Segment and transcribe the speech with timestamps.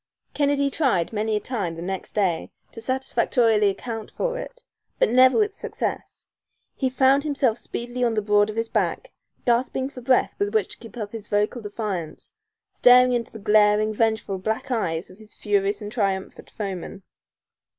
[0.33, 4.63] Kennedy tried many a time next day to satisfactorily account for it,
[4.97, 6.25] but never with success.
[6.75, 9.11] He found himself speedily on the broad of his back,
[9.45, 12.33] gasping for breath with which to keep up his vocal defiance,
[12.71, 17.03] staring up into the glaring, vengeful black eyes of his furious and triumphant foeman.